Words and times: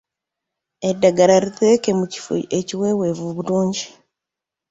Eddagala 0.89 1.35
liteeke 1.43 1.89
mu 1.99 2.05
kifo 2.13 2.33
ekiweweevu 2.59 3.23
obulungi. 3.31 3.85